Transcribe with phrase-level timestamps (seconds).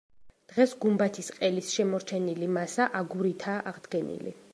[0.51, 4.35] დღეს გუმბათის ყელის შემორჩენილი მასა აგურითაა აღდგენილი.